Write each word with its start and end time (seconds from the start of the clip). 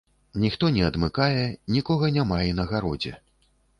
Ніхто 0.43 0.69
не 0.77 0.81
адмыкае, 0.87 1.43
нікога 1.75 2.09
няма 2.17 2.39
і 2.49 2.57
на 2.61 2.67
гародзе. 2.73 3.13